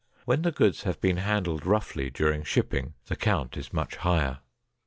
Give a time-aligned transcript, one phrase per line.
[0.25, 4.39] When the goods have been handled roughly during shipping the count is much higher.